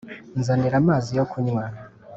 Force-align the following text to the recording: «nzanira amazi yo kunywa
«nzanira 0.39 0.75
amazi 0.81 1.09
yo 1.17 1.25
kunywa 1.31 1.63